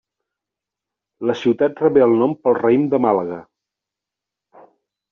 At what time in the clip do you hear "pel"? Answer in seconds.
2.41-2.59